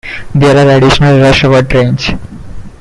There 0.33 0.57
are 0.67 0.77
additional 0.77 1.19
rush-hour 1.19 1.61
trains. 1.61 2.09